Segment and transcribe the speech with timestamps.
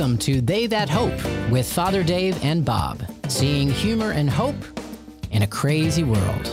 [0.00, 1.12] Welcome to They That Hope
[1.50, 4.56] with Father Dave and Bob, seeing humor and hope
[5.30, 6.46] in a crazy world.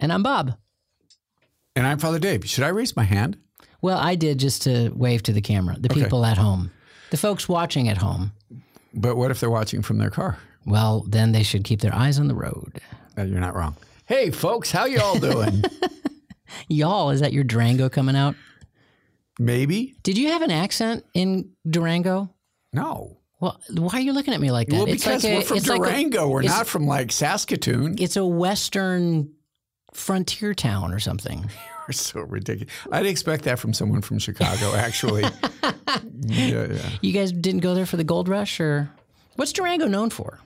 [0.00, 0.54] And I'm Bob.
[1.76, 2.48] And I'm Father Dave.
[2.48, 3.36] Should I raise my hand?
[3.82, 6.70] Well, I did just to wave to the camera, the people at home,
[7.10, 8.32] the folks watching at home.
[8.94, 10.38] But what if they're watching from their car?
[10.64, 12.80] Well, then they should keep their eyes on the road.
[13.18, 13.76] Uh, you're not wrong.
[14.06, 15.62] Hey, folks, how y'all doing?
[16.68, 18.34] Y'all, is that your Durango coming out?
[19.38, 19.94] Maybe?
[20.02, 22.30] Did you have an accent in Durango?
[22.72, 23.18] No.
[23.40, 24.76] Well, why are you looking at me like that?
[24.76, 26.28] Well, because we're from it's like a- Durango.
[26.28, 27.96] we're not from like Saskatoon.
[27.98, 29.32] it's a western
[29.92, 31.50] frontier town or something.
[31.86, 32.72] We're so ridiculous.
[32.90, 35.20] I'd expect that from someone from Chicago, actually.
[36.22, 36.88] yeah, yeah.
[37.02, 38.88] You guys didn't go there for the gold rush, or
[39.36, 40.38] what's Durango known for?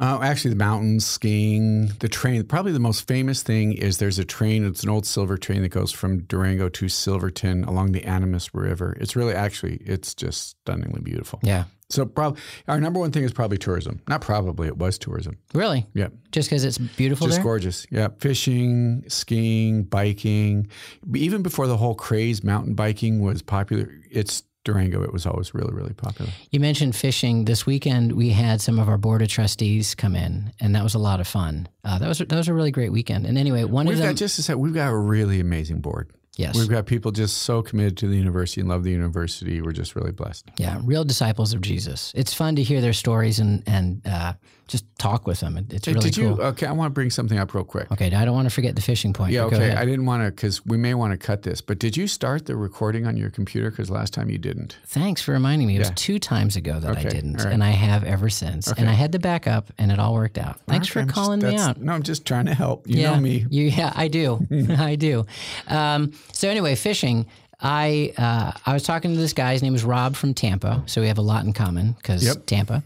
[0.00, 2.42] Uh, actually, the mountains, skiing, the train.
[2.44, 4.64] Probably the most famous thing is there's a train.
[4.66, 8.96] It's an old silver train that goes from Durango to Silverton along the Animas River.
[9.00, 11.38] It's really actually, it's just stunningly beautiful.
[11.44, 14.00] Yeah, So, prob- our number one thing is probably tourism.
[14.08, 15.38] Not probably, it was tourism.
[15.54, 16.08] really, Yeah.
[16.32, 17.44] just because it's beautiful Just there.
[17.44, 17.86] gorgeous.
[17.90, 18.08] Yeah.
[18.18, 20.66] Fishing, skiing, biking.
[21.14, 23.92] Even before the whole craze, mountain biking was popular.
[24.10, 25.02] It's Durango.
[25.02, 26.30] It was always really, really popular.
[26.50, 27.44] You mentioned fishing.
[27.44, 30.94] This weekend, we had some of our board of trustees come in, and that was
[30.94, 31.68] a lot of fun.
[31.84, 33.26] Uh, that was that was a really great weekend.
[33.26, 35.80] And anyway, one We've of them, got, just to say, we've got a really amazing
[35.80, 36.10] board.
[36.36, 39.60] yes, We've got people just so committed to the university and love the university.
[39.60, 40.50] We're just really blessed.
[40.56, 42.10] yeah, real disciples of Jesus.
[42.16, 44.32] It's fun to hear their stories and and uh,
[44.66, 45.56] just talk with them.
[45.58, 46.36] It- It's Hey, really did cool.
[46.38, 46.42] you?
[46.42, 47.90] Okay, I want to bring something up real quick.
[47.92, 49.32] okay, I don't want to forget the fishing point.
[49.32, 49.72] Yeah, okay.
[49.74, 51.60] I didn't want to because we may want to cut this.
[51.60, 53.70] But did you start the recording on your computer?
[53.70, 54.78] Because last time you didn't.
[54.86, 55.76] Thanks for reminding me.
[55.76, 57.52] It was two times ago that I didn't, right.
[57.52, 58.72] and I have ever since.
[58.72, 60.60] And I had to back up, and it all worked out.
[60.66, 61.80] Thanks Okay, for I'm just- calling me out.
[61.80, 62.88] No, I'm just trying to help.
[62.88, 63.46] You yeah, know me.
[63.50, 64.46] You, yeah, I do.
[64.78, 65.26] I do.
[65.68, 67.26] Um, so anyway, fishing.
[67.60, 69.52] I uh, I was talking to this guy.
[69.52, 70.82] His name is Rob from Tampa.
[70.86, 72.46] So we have a lot in common because Yep.
[72.46, 72.82] Tampa.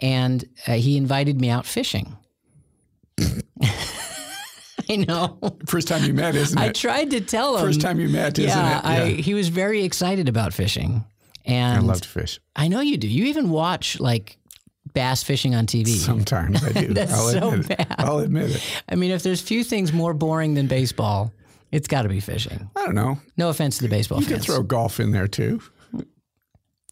[0.00, 2.16] And uh, he invited me out fishing.
[4.88, 5.38] I know.
[5.66, 6.62] First time you met, isn't it?
[6.62, 7.64] I tried to tell him.
[7.64, 8.84] First time you met, isn't yeah, it?
[8.84, 11.04] I, he was very excited about fishing.
[11.44, 12.40] And I love to fish.
[12.56, 13.06] I know you do.
[13.08, 14.38] You even watch like
[14.92, 15.88] bass fishing on TV.
[15.88, 16.88] Sometimes I do.
[16.94, 17.80] That's I'll so admit bad.
[17.80, 17.94] it.
[17.98, 18.82] I'll admit it.
[18.88, 21.32] I mean, if there's few things more boring than baseball,
[21.70, 22.68] it's got to be fishing.
[22.76, 23.18] I don't know.
[23.36, 24.30] No offense to the baseball fans.
[24.30, 25.60] You can throw golf in there too.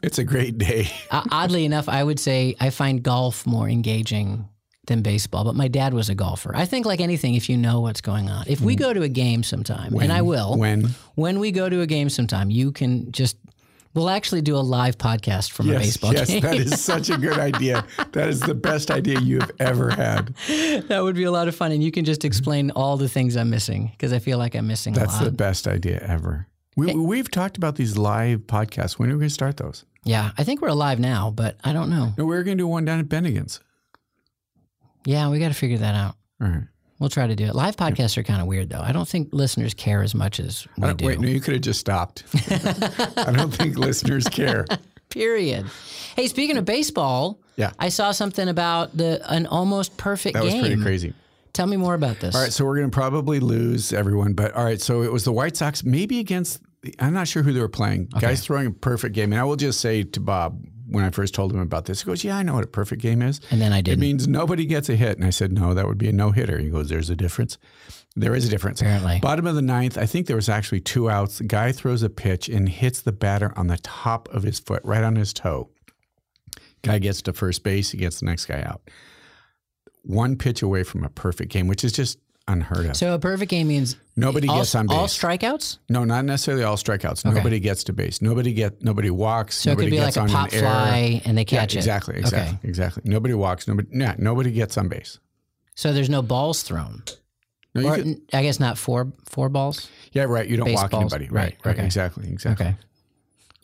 [0.02, 0.88] It's a great day.
[1.10, 4.46] Uh, oddly enough, I would say I find golf more engaging
[4.88, 5.44] than baseball.
[5.44, 6.54] But my dad was a golfer.
[6.54, 9.08] I think, like anything, if you know what's going on, if we go to a
[9.08, 10.90] game sometime, and I will, When?
[11.14, 13.36] when we go to a game sometime, you can just.
[13.94, 16.42] We'll actually do a live podcast from a baseball yes, game.
[16.42, 17.84] Yes, that is such a good idea.
[18.12, 20.34] That is the best idea you have ever had.
[20.88, 23.34] that would be a lot of fun, and you can just explain all the things
[23.34, 25.18] I'm missing because I feel like I'm missing That's a lot.
[25.20, 26.46] That's the best idea ever.
[26.76, 29.00] We, we've talked about these live podcasts.
[29.00, 29.84] When are we going to start those?
[30.08, 32.14] Yeah, I think we're alive now, but I don't know.
[32.16, 33.60] No, we're going to do one down at Bennigan's.
[35.04, 36.16] Yeah, we got to figure that out.
[36.40, 36.62] All right.
[36.98, 37.54] We'll try to do it.
[37.54, 38.80] Live podcasts are kind of weird, though.
[38.80, 41.06] I don't think listeners care as much as we uh, don't- do.
[41.06, 42.24] wait, no, you could have just stopped.
[42.50, 44.66] I don't think listeners care.
[45.08, 45.64] Period.
[46.16, 47.70] Hey, speaking of baseball, Yeah.
[47.78, 50.62] I saw something about the an almost perfect That was game.
[50.62, 51.14] pretty crazy.
[51.54, 52.34] Tell me more about this.
[52.34, 55.24] All right, so we're going to probably lose everyone, but all right, so it was
[55.24, 56.60] the White Sox, maybe against.
[56.98, 58.06] I'm not sure who they were playing.
[58.20, 61.34] Guys throwing a perfect game, and I will just say to Bob when I first
[61.34, 63.40] told him about this, he goes, "Yeah, I know what a perfect game is.
[63.50, 64.00] And then I It didn't.
[64.00, 66.58] means nobody gets a hit." And I said, "No, that would be a no hitter."
[66.58, 67.58] He goes, "There's a difference.
[68.16, 69.18] There is a difference." Apparently.
[69.20, 71.38] Bottom of the ninth, I think there was actually two outs.
[71.38, 74.80] The guy throws a pitch and hits the batter on the top of his foot,
[74.84, 75.68] right on his toe.
[76.82, 77.90] Guy gets to first base.
[77.90, 78.88] He gets the next guy out.
[80.04, 82.96] One pitch away from a perfect game, which is just unheard of.
[82.96, 84.96] So a perfect game means Nobody all, gets on base.
[84.96, 85.78] all strikeouts.
[85.88, 87.24] no, not necessarily all strikeouts.
[87.24, 88.20] Nobody gets to base.
[88.20, 88.82] Nobody get.
[88.82, 89.56] Nobody walks.
[89.58, 91.60] So it nobody could be gets like a on pop an fly and they Yeah,
[91.60, 91.78] catch it.
[91.78, 92.16] exactly.
[92.18, 92.56] Exactly.
[92.58, 92.68] Okay.
[92.68, 93.02] Exactly.
[93.06, 93.68] Nobody walks.
[93.68, 93.88] Nobody.
[93.92, 94.14] Yeah.
[94.18, 95.18] Nobody gets on base.
[95.76, 97.04] So there's no balls thrown.
[97.74, 99.88] No, Or, could- I guess not four four balls.
[100.12, 100.24] yeah.
[100.24, 100.48] Right.
[100.48, 101.12] You don't walk Baseballs.
[101.12, 101.26] anybody.
[101.26, 101.56] Right, Right.
[101.66, 101.76] Right.
[101.76, 101.84] okay.
[101.86, 102.28] Exactly.
[102.28, 102.66] Exactly.
[102.66, 102.76] Okay.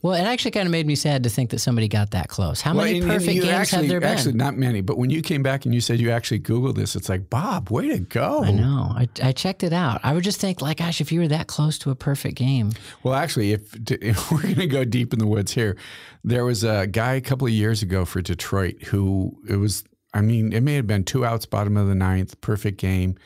[0.05, 2.61] Well, it actually kind of made me sad to think that somebody got that close.
[2.61, 4.11] How Well, many and- and perfect you games actually, have there been?
[4.11, 4.83] Actually, not many.
[4.83, 7.71] But when you came back and you said you actually Googled this, it's like Bob,
[7.71, 8.45] way to go.
[8.45, 8.93] I know.
[8.95, 10.03] I, I checked it out.
[10.05, 12.73] I would just think, like, gosh, if you were that close to a perfect game,
[13.03, 15.75] Well, actually, if, if we're going to go deep in the woods here,
[16.23, 19.85] there was a guy a couple of years ago for Detroit who it was.
[20.13, 23.17] I mean, it may have been two outs, bottom of the ninth, perfect game.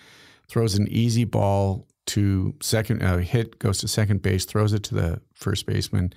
[0.46, 4.94] Throws an easy ball to second, uh, hit goes to second base, throws it to
[4.94, 6.12] the first baseman.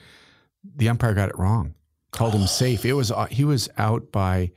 [0.76, 1.76] The umpire got it wrong,
[2.12, 2.86] called him safe.
[2.86, 4.52] It was uh, he was out by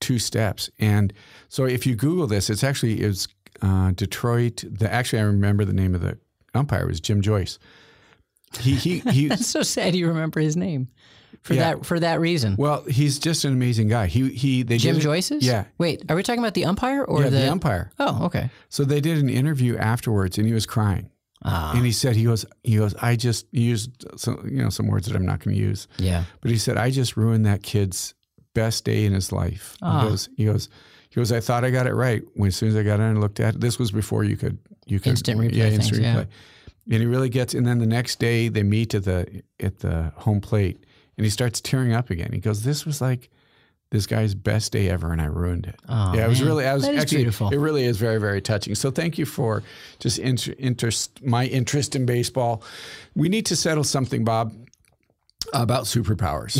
[0.00, 1.12] two steps, and
[1.48, 3.28] so if you Google this, it's actually it was
[3.60, 4.64] uh, Detroit.
[4.68, 6.18] The actually I remember the name of the
[6.54, 7.58] umpire was Jim Joyce
[8.60, 9.28] he he he.
[9.28, 9.94] That's so sad.
[9.94, 10.88] You remember his name
[11.42, 11.60] for Yeah.
[11.74, 12.56] that for that reason.
[12.58, 14.06] well, he's just an amazing guy.
[14.06, 14.62] He he.
[14.62, 15.44] They Jim Joyce's.
[15.44, 15.64] Yeah.
[15.78, 17.90] Wait, are we talking about the umpire or Yeah, the, the umpire.
[17.98, 18.50] Oh, okay.
[18.68, 21.10] So they did an interview afterwards, and he was crying.
[21.44, 24.86] Ah, And he said, he goes, he goes, I just used some, you know, some
[24.86, 26.24] words that I'm not going to use, yeah.
[26.40, 28.14] but he said, I just ruined that kid's
[28.54, 29.76] best day in his life.
[29.82, 30.02] Ah.
[30.02, 30.68] He goes, he goes,
[31.10, 32.22] he goes, I thought I got it right.
[32.34, 34.36] When as soon as I got in and looked at it, this was before you
[34.36, 36.14] could, you could Instant replay yeah, things, instant yeah.
[36.14, 36.26] replay.
[36.90, 40.12] And he really gets, and then the next day they meet at the at the
[40.16, 40.84] home plate,
[41.16, 42.30] and he starts tearing up again.
[42.32, 43.30] He goes, this was like
[43.92, 45.78] this guy's best day ever, and I ruined it.
[45.86, 46.48] Oh, yeah, it was man.
[46.48, 47.50] really, I was actually, beautiful.
[47.50, 48.74] it really is very, very touching.
[48.74, 49.62] So thank you for
[49.98, 52.64] just inter- interest, my interest in baseball.
[53.14, 54.54] We need to settle something, Bob,
[55.52, 56.56] about superpowers.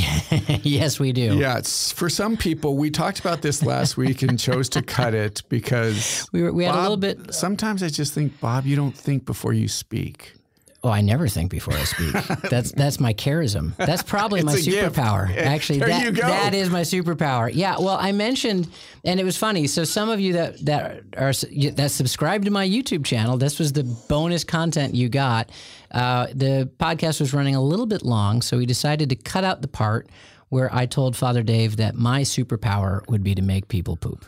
[0.62, 1.38] yes, we do.
[1.38, 5.43] Yeah, for some people, we talked about this last week and chose to cut it
[5.49, 7.32] because We were, we had a little bit.
[7.32, 10.35] Sometimes I just think, Bob, you don't think before you speak.
[10.84, 12.12] Oh, I never think before I speak.
[12.50, 13.76] that's that's my charism.
[13.76, 14.96] That's probably my a gift.
[14.96, 15.37] superpower.
[15.37, 17.50] Actually, There that that is my superpower.
[17.52, 17.76] Yeah.
[17.79, 18.69] Well, I mentioned,
[19.05, 19.69] and it was funny.
[19.69, 23.73] So some of you that that are that subscribe to my YouTube channel, this was
[23.73, 25.50] the bonus content you got.
[25.93, 29.62] Uh, the podcast was running a little bit long, so we decided to cut out
[29.62, 30.08] the part
[30.49, 34.25] where I told Father Dave that my superpower would be to make people poop.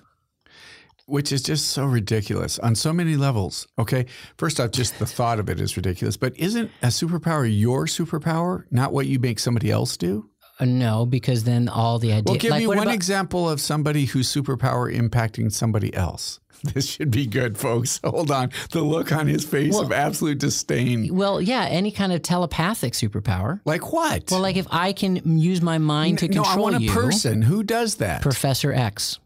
[1.06, 3.66] Which is just so ridiculous on so many levels.
[3.78, 4.06] Okay.
[4.38, 6.16] First off, just the thought of it is ridiculous.
[6.16, 10.30] But isn't a superpower your superpower, not what you make somebody else do?
[10.60, 12.22] Uh, no, because then all the idea.
[12.26, 16.40] Well, give like, me what one about- example of somebody whose superpower impacting somebody else.
[16.72, 18.00] This should be good, folks.
[18.04, 18.50] Hold on.
[18.70, 21.14] The look on his face of absolute disdain.
[21.14, 23.60] Well, yeah, any kind of telepathic superpower.
[23.66, 24.30] Like what?
[24.30, 26.90] Well, like if I can use my mind to no, control I want a you,
[26.90, 27.42] person.
[27.42, 28.22] Who does that?
[28.22, 29.18] Professor X.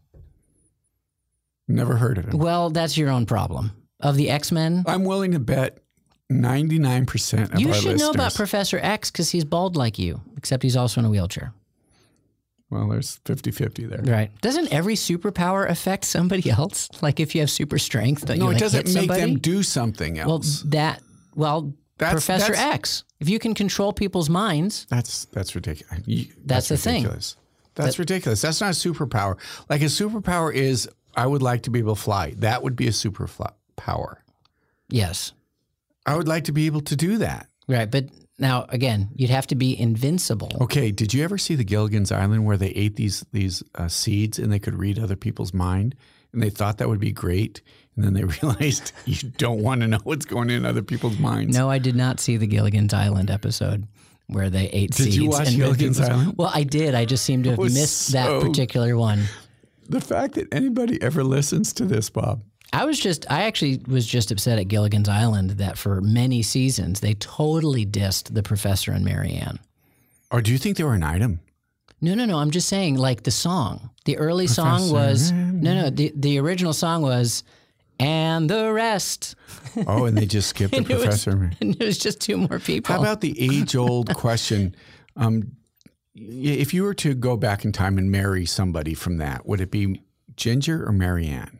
[1.69, 2.37] Never heard of him.
[2.37, 3.71] Well, that's your own problem.
[4.01, 5.77] Of the X Men, I'm willing to bet
[6.31, 10.63] 99% of you our should know about Professor X because he's bald like you, except
[10.63, 11.53] he's also in a wheelchair.
[12.69, 14.01] well, there's 50 50 there.
[14.03, 14.31] Right?
[14.41, 16.89] Doesn't every superpower affect somebody else?
[17.01, 19.21] Like if you have super strength, don't No, you it like, doesn't make somebody?
[19.21, 20.63] them do something else.
[20.63, 21.01] well, that
[21.35, 23.03] well, That's- Professor that's- X.
[23.19, 26.01] If you can control people's minds, That's that's ridiculous.
[26.05, 27.03] You- That's the thing.
[27.03, 27.35] ridiculous.
[27.75, 28.41] That's ridiculous.
[28.41, 29.37] That's not a superpower.
[29.69, 32.33] Like a superpower is, I would like to be able to fly.
[32.37, 33.27] That would be a super
[33.75, 34.23] power.
[34.89, 35.33] yes,
[36.05, 37.47] I would like to be able to do that.
[37.67, 37.89] right.
[37.89, 38.05] But
[38.39, 40.51] now again, you'd have to be invincible.
[40.61, 40.91] Okay.
[40.91, 44.51] Did you ever see the Gilligan's Island where they ate these these uh, seeds and
[44.51, 45.95] they could read other people's mind,
[46.33, 47.61] and they thought that would be great,
[47.95, 51.55] and then they realized you don't want to know what's going in other people's minds.
[51.55, 53.87] No, I did not see the Gilligan's Island episode
[54.27, 55.17] where they ate Did seeds.
[55.17, 56.35] you watch Gilligan's Island?
[56.37, 56.95] Well, I did.
[56.95, 59.23] I just seem to have missed that particular one.
[59.89, 62.43] The fact that anybody ever listens to this, Bob.
[62.71, 66.99] I was just, I actually was just upset at Gilligan's Island that for many seasons
[66.99, 69.57] they totally dissed the professor and Mary Ann.
[70.31, 71.39] Or do you think they were an item?
[72.01, 72.37] No, no, no.
[72.37, 73.89] I'm just saying, like the song.
[74.05, 75.89] The early song was no, no.
[75.89, 77.43] The the original song was,
[77.99, 79.35] and the rest.
[79.87, 81.51] Oh, and they just skipped the And it was- professor.
[81.61, 82.93] And it was just two more people.
[82.95, 84.75] How about the age old question?
[85.17, 85.47] Um, y-
[86.15, 89.71] if you were to go back in time and marry somebody from that, would it
[89.71, 90.01] be
[90.35, 91.59] Ginger or Mary Ann?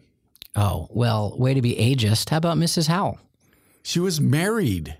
[0.56, 2.29] oh, well, way to be ageist.
[2.29, 2.88] How about Mrs.
[2.88, 3.18] Howell?
[3.84, 4.98] She was married.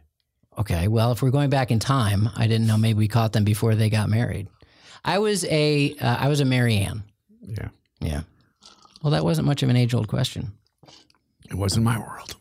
[0.58, 3.44] Okay, well, if we're going back in time, I didn't know maybe we caught them
[3.44, 4.48] before they got married.
[5.04, 7.04] I was a uh, I was a Mary Ann.
[7.42, 7.70] Yeah.
[8.02, 8.22] Yeah.
[9.02, 10.52] Well, that wasn't much of an age old question.
[11.50, 12.36] It wasn't my world.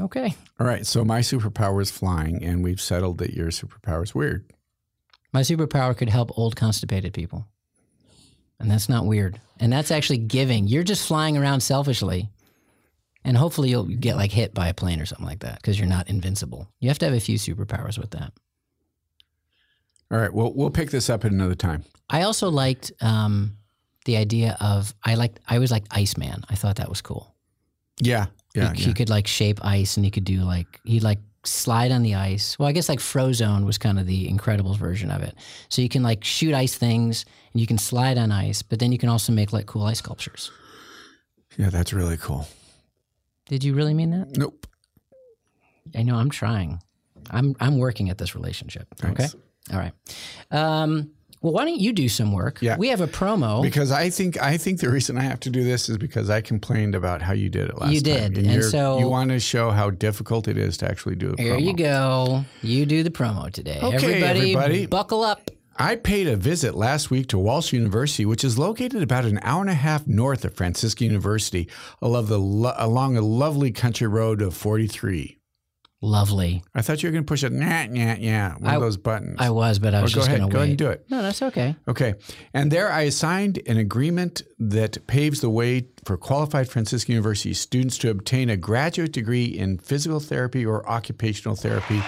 [0.00, 0.34] Okay.
[0.58, 0.86] All right.
[0.86, 4.50] So my superpower is flying, and we've settled that your superpower is weird.
[5.36, 7.46] My superpower could help old constipated people.
[8.58, 9.38] And that's not weird.
[9.60, 10.66] And that's actually giving.
[10.66, 12.30] You're just flying around selfishly.
[13.22, 15.90] And hopefully you'll get like hit by a plane or something like that because you're
[15.90, 16.70] not invincible.
[16.80, 18.32] You have to have a few superpowers with that.
[20.10, 20.32] All right.
[20.32, 21.84] Well, we'll pick this up at another time.
[22.08, 23.58] I also liked um,
[24.06, 26.44] the idea of I liked I was like Iceman.
[26.48, 27.34] I thought that was cool.
[28.00, 28.28] Yeah.
[28.54, 28.72] Yeah.
[28.72, 28.86] he, yeah.
[28.86, 32.14] he could like shape ice and he could do like he'd like slide on the
[32.14, 32.58] ice.
[32.58, 35.34] Well, I guess like Frozone was kind of the Incredibles version of it.
[35.68, 38.92] So you can like shoot ice things and you can slide on ice, but then
[38.92, 40.50] you can also make like cool ice sculptures.
[41.56, 41.70] yeah.
[41.70, 42.46] That's really cool.
[43.48, 44.36] Did you really mean that?
[44.36, 44.66] Nope.
[45.94, 46.82] I know I'm trying.
[47.30, 48.86] I'm I'm working at this relationship.
[48.96, 49.34] Thanks.
[49.34, 49.42] Okay.
[49.72, 49.92] All right.
[50.50, 51.10] Um,
[51.46, 52.58] well, why don't you do some work?
[52.60, 52.76] Yeah.
[52.76, 53.62] We have a promo.
[53.62, 56.40] Because I think I think the reason I have to do this is because I
[56.40, 58.04] complained about how you did it last week.
[58.04, 58.32] You time.
[58.32, 61.30] did, and you're- so- you want to show how difficult it is to actually do
[61.30, 61.38] a promo.
[61.40, 61.62] Here promo.
[61.62, 62.44] you go.
[62.62, 63.78] You do the promo today.
[63.80, 64.86] Okay, everybody, everybody.
[64.86, 65.52] buckle up.
[65.78, 69.60] I paid a visit last week to Walsh University, which is located about an hour
[69.60, 71.68] and a half north of Franciscan University,
[72.02, 75.38] along, the along a lovely country road of 43.
[76.02, 76.62] Lovely.
[76.74, 78.96] I thought you were going to push a nah, nah, yeah, one I- of those
[78.98, 79.36] buttons.
[79.38, 80.40] I was, but I was Oh, go just ahead.
[80.40, 80.62] going to Go wait.
[80.64, 81.06] ahead and do it.
[81.10, 81.74] No, that's okay.
[81.88, 82.14] Okay.
[82.52, 87.96] And there I signed an agreement that paves the way for qualified Franciscan University students
[87.98, 92.02] to obtain a graduate degree in physical therapy or occupational therapy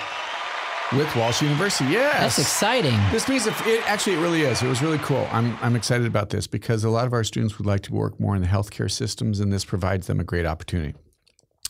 [0.92, 1.90] with Walsh University.
[1.92, 2.20] Yes.
[2.20, 2.98] That's exciting.
[3.10, 4.62] This means if it actually it really is.
[4.62, 5.26] It was really cool.
[5.32, 8.20] I'm I'm excited about this because a lot of our students would like to work
[8.20, 10.94] more in the healthcare systems, and this provides them a great opportunity.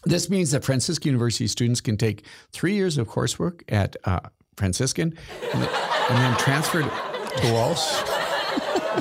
[0.08, 4.20] This means that Franciscan University students can take three years of coursework at uh,
[4.56, 5.16] Franciscan,
[5.52, 5.70] and, then-
[6.10, 7.86] and then transfer to Walsh.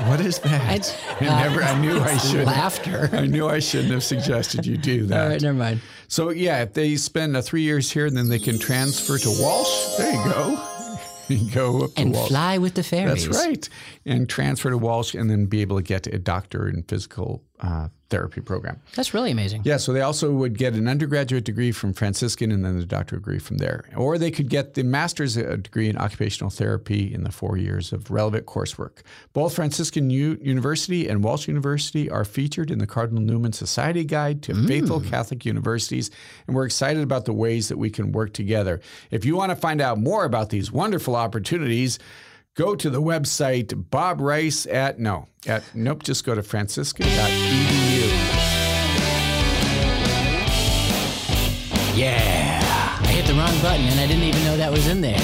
[0.08, 0.76] What is that?
[0.76, 1.64] It's, I never.
[1.64, 2.46] I knew I should.
[2.46, 3.10] laughter.
[3.14, 5.22] I knew I shouldn't have suggested you do that.
[5.24, 5.82] All right, never mind.
[6.08, 9.30] So yeah, if they spend uh, three years here, and then they can transfer to
[9.42, 9.98] Walsh.
[9.98, 10.64] There you go.
[11.30, 12.30] You go up to And Walsh.
[12.30, 13.26] fly with the fairies.
[13.28, 13.70] That's right.
[14.06, 17.90] And transfer to Walsh and then be able to get a doctor in physical uh,
[18.10, 18.80] therapy program.
[18.96, 19.62] That's really amazing.
[19.66, 23.22] Yeah, so they also would get an undergraduate degree from Franciscan and then the doctorate
[23.22, 23.86] degree from there.
[23.96, 27.92] Or they could get the master's uh, degree in occupational therapy in the four years
[27.92, 29.02] of relevant coursework.
[29.34, 34.42] Both Franciscan U- University and Walsh University are featured in the Cardinal Newman Society Guide
[34.44, 36.10] to Faithful Catholic Universities,
[36.48, 38.82] and we're excited about the ways that we can work together.
[39.12, 42.00] If you want to find out more about these wonderful opportunities,
[42.56, 47.97] go to the website Bob Rice at no at nope just go to franciscan.edu.
[51.98, 52.60] Yeah.
[53.02, 55.20] I hit the wrong button and I didn't even know that was in there.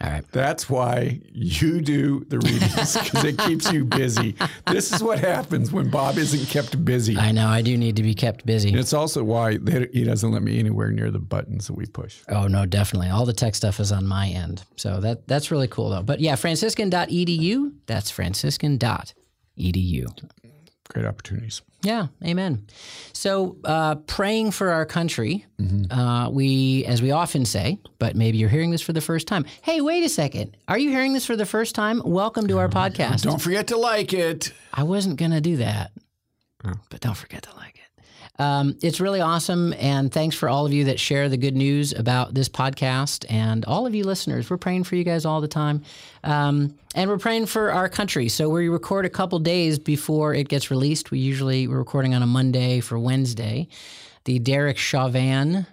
[0.00, 0.24] All right.
[0.30, 4.36] That's why you do the readings because it keeps you busy.
[4.66, 7.16] This is what happens when Bob isn't kept busy.
[7.16, 8.68] I know I do need to be kept busy.
[8.70, 11.86] And It's also why they- he doesn't let me anywhere near the buttons that we
[11.86, 12.18] push.
[12.28, 13.08] Oh no, definitely.
[13.10, 14.62] All the tech stuff is on my end.
[14.76, 16.02] So that that's really cool though.
[16.02, 20.06] But yeah, franciscan.edu, that's franciscan.edu.
[20.88, 21.62] Great opportunities.
[21.82, 22.66] Yeah, amen.
[23.12, 25.44] So, uh, praying for our country,
[25.90, 29.44] uh, we, as we often say, but maybe you're hearing this for the first time.
[29.62, 30.56] Hey, wait a second.
[30.66, 32.02] Are you hearing this for the first time?
[32.04, 33.22] Welcome to our podcast.
[33.22, 34.52] Don't forget to like it.
[34.72, 35.92] I wasn't going to do that,
[36.90, 37.87] but don't forget to like it.
[38.38, 39.72] Um, it's really awesome.
[39.74, 43.64] And thanks for all of you that share the good news about this podcast and
[43.64, 44.48] all of you listeners.
[44.48, 45.82] We're praying for you guys all the time.
[46.22, 48.28] Um, and we're praying for our country.
[48.28, 51.10] So we record a couple days before it gets released.
[51.10, 53.68] We usually, we're recording on a Monday for Wednesday.
[54.24, 55.66] The Derek Chauvin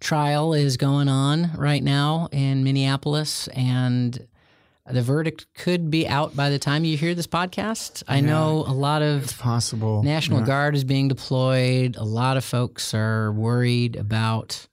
[0.00, 3.48] trial is going on right now in Minneapolis.
[3.48, 4.26] And
[4.92, 8.02] the verdict could be out by the time you hear this podcast.
[8.08, 10.02] I know a lot of it's Possible.
[10.02, 11.96] National Guard is being deployed.
[11.96, 14.66] A lot of folks are worried about.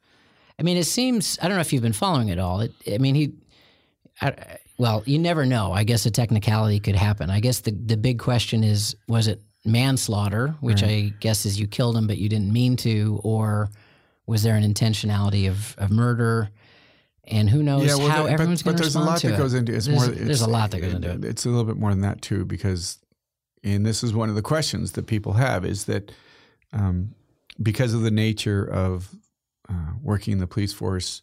[0.59, 1.38] I mean, it seems.
[1.41, 2.62] I don't know if you've been following it all.
[2.62, 3.33] It, I mean, he.
[4.21, 4.33] I,
[4.77, 5.71] well, you never know.
[5.71, 7.29] I guess a technicality could happen.
[7.29, 11.67] I guess the the big question is: was it manslaughter, which I guess is you
[11.67, 13.69] killed him but you didn't mean to, or
[14.25, 16.50] was there an intentionality of, of murder?
[17.29, 19.38] And who knows Yeah, well, how everyone's but, going but to there's a lot that
[19.38, 19.75] goes into it.
[19.75, 20.15] It's there's, more.
[20.15, 21.25] there's a lot that goes into it.
[21.25, 23.00] It's a little bit more than that too, because,
[23.63, 26.12] and this is one of the questions that people have is that,
[26.72, 27.13] um,
[27.62, 29.13] because of the nature of
[29.67, 31.22] uh, working in the police force,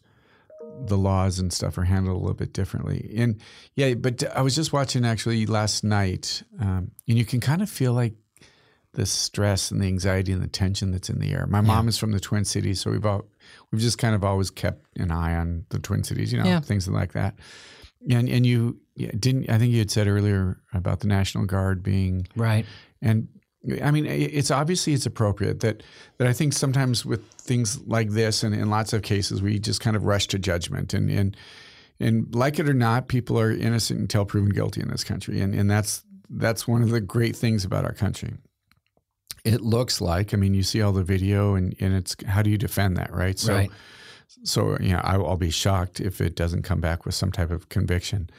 [0.85, 3.13] the laws and stuff are handled a little bit differently.
[3.17, 3.41] And
[3.75, 7.69] yeah, but I was just watching actually last night, um, and you can kind of
[7.69, 8.13] feel like
[8.91, 11.47] the stress and the anxiety and the tension that's in the air.
[11.47, 13.25] My mom is from the Twin Cities, so we've all,
[13.71, 16.59] we've just kind of always kept an eye on the Twin Cities, you know, Yeah.
[16.61, 17.35] things like that.
[18.09, 22.27] And and you didn't I think you had said earlier about the National Guard being
[22.35, 22.65] right.
[23.01, 23.27] and
[23.83, 25.81] I mean, it's obviously it's appropriate that
[26.19, 29.81] that I think sometimes with things like this and in lots of cases we just
[29.81, 31.35] kind of rush to judgment and and
[31.99, 35.55] and like it or not, people are innocent until proven guilty in this country, and
[35.55, 38.33] and that's that's one of the great things about our country.
[39.45, 42.49] It looks like, I mean, you see all the video, and and it's how do
[42.49, 43.37] you defend that, right?
[43.39, 43.71] So, Right.
[44.43, 47.51] so you know, I, I'll be shocked if it doesn't come back with some type
[47.51, 48.29] of conviction.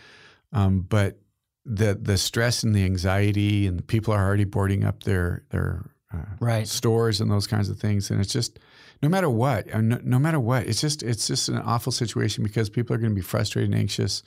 [0.53, 1.19] Um, but
[1.65, 6.19] the the stress and the anxiety, and people are already boarding up their their uh,
[6.41, 6.67] Right.
[6.67, 8.59] stores and those kinds of things, and it's just
[9.03, 12.43] no matter what, uh, no, no matter what, it's just it's just an awful situation
[12.43, 14.23] because people are going to be frustrated and anxious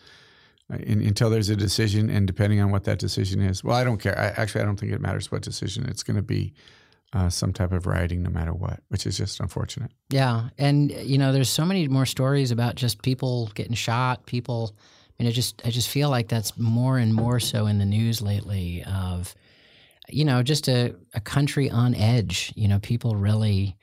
[0.69, 3.97] in, until there's a decision, and depending on what that decision is, well, I don't
[3.97, 4.17] care.
[4.17, 5.87] I, actually, I don't think it matters what decision.
[5.87, 6.53] It's going to be
[7.13, 9.91] uh, some type of rioting, no matter what, which is just unfortunate.
[10.09, 14.25] Yeah, and you know, there's so many more stories about just people getting shot.
[14.25, 17.79] People, I mean, I just, I just feel like that's more and more so in
[17.79, 18.83] the news lately.
[18.83, 19.33] Of,
[20.07, 22.53] you know, just a, a country on edge.
[22.55, 23.75] You know, people really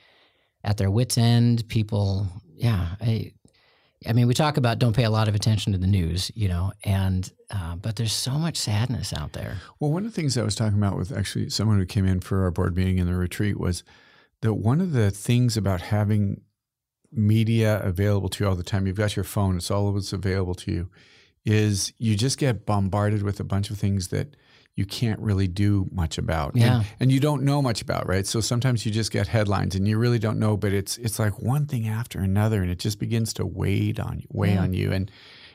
[0.63, 1.69] at their wits' end.
[1.69, 3.33] People, yeah, I,
[4.07, 6.31] I mean, we talk about don't pay a lot of attention to the news.
[6.35, 9.57] You know, and uh, but there's so much sadness out there.
[9.81, 12.21] Well, one of the things I was talking about with actually someone who came in
[12.21, 13.85] for our board meeting in the retreat was
[14.43, 16.43] that one of the things about having
[17.11, 18.87] media available to you all the time.
[18.87, 20.91] You've got your phone; it's all what's available to you.
[21.45, 24.37] Is you just get bombarded with a bunch of things that
[24.77, 26.55] you can't really do much about.
[26.55, 26.77] Yeah.
[26.77, 28.27] And, and you don't know much about, right?
[28.27, 31.41] So sometimes you just get headlines and you really don't know, but it's it's like
[31.41, 34.63] one thing after another and it just begins to weigh on you, weigh Yeah.
[34.63, 35.11] on you and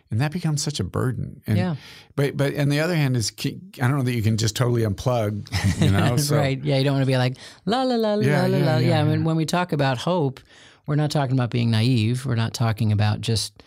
[0.10, 1.42] and that becomes such a burden.
[1.48, 1.76] And, Yeah.
[2.16, 3.52] But but on the other hand is I
[3.88, 5.48] don't know that you can just totally unplug,
[5.82, 6.18] you know.
[6.28, 6.62] So, right.
[6.62, 6.80] Yeah.
[6.80, 8.78] You don't want to be like, la, la, la, Yeah, la, la, yeah, la.
[8.78, 9.02] yeah, Yeah.
[9.02, 10.40] I mean, when we talk about hope,
[10.88, 12.26] we're not talking about being naive.
[12.26, 13.62] We're not talking about just,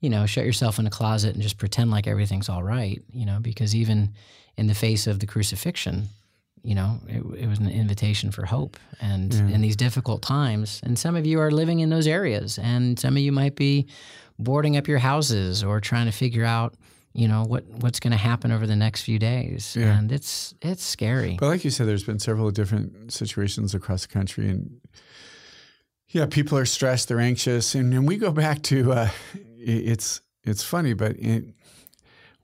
[0.00, 3.26] you know, shut yourself in a closet and just pretend like everything's all right, you
[3.26, 4.14] know, because even
[4.56, 6.08] in the face of the crucifixion,
[6.62, 8.76] you know, it, it was an invitation for hope.
[9.00, 12.98] And in these difficult times, and some of you are living in those areas, and
[12.98, 13.86] some of you might be
[14.38, 16.74] boarding up your houses or trying to figure out,
[17.12, 19.74] you know, what what's going to happen over the next few days.
[19.78, 19.98] Yeah.
[19.98, 21.36] And it's it's scary.
[21.40, 24.80] But like you said, there's been several different situations across the country, and
[26.08, 29.08] yeah, people are stressed, they're anxious, and, and we go back to uh,
[29.56, 31.44] it's it's funny, but it,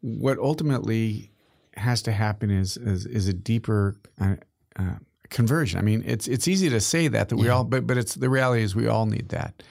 [0.01, 1.31] what ultimately
[1.77, 4.37] has to happen is is, is a deeper uh,
[4.79, 4.97] uh,
[5.31, 5.79] conversion.
[5.79, 8.31] I mean, it's it's easy to say that that we all, but but it's the
[8.31, 9.63] reality is we all need that.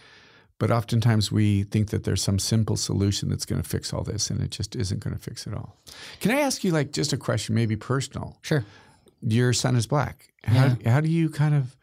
[0.57, 4.29] But oftentimes we think that there's some simple solution that's going to fix all this,
[4.29, 5.77] and it just isn't going to fix it all.
[6.21, 8.37] Can I ask you like just a question, maybe personal?
[8.41, 8.65] Sure.
[9.21, 10.29] your son is black.
[10.43, 11.75] How, how do you kind of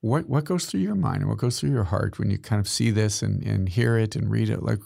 [0.00, 2.60] what what goes through your mind and what goes through your heart when you kind
[2.60, 4.62] of see this and, and hear it and read it?
[4.62, 4.80] Like,